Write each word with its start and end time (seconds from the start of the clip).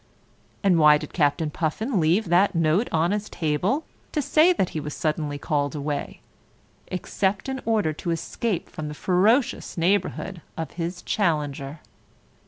And 0.63 0.79
why 0.79 0.97
did 0.97 1.13
Captain 1.13 1.51
Puffin 1.51 1.99
leave 1.99 2.29
that 2.29 2.55
note 2.55 2.89
on 2.91 3.11
his 3.11 3.29
table 3.29 3.83
to 4.13 4.19
say 4.19 4.51
that 4.51 4.69
he 4.69 4.79
was 4.79 4.95
suddenly 4.95 5.37
called 5.37 5.75
away, 5.75 6.21
except 6.87 7.47
in 7.47 7.61
order 7.65 7.93
to 7.93 8.09
escape 8.09 8.67
from 8.67 8.87
the 8.87 8.95
ferocious 8.95 9.77
neighbourhood 9.77 10.41
of 10.57 10.71
his 10.71 11.03
challenger? 11.03 11.81